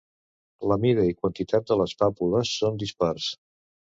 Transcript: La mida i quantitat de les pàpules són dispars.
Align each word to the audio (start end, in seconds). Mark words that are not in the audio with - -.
La 0.71 0.77
mida 0.85 1.03
i 1.09 1.13
quantitat 1.25 1.69
de 1.71 1.77
les 1.81 1.93
pàpules 2.01 2.57
són 2.63 2.83
dispars. 2.85 3.29